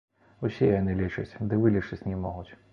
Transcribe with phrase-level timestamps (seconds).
[0.47, 2.51] Усе яны лечаць, ды вылечыць не могуць.